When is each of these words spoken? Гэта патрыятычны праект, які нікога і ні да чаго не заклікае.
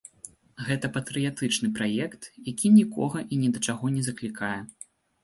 Гэта 0.67 0.87
патрыятычны 0.95 1.69
праект, 1.79 2.21
які 2.53 2.71
нікога 2.79 3.21
і 3.33 3.39
ні 3.43 3.51
да 3.57 3.63
чаго 3.67 3.93
не 3.99 4.03
заклікае. 4.09 4.57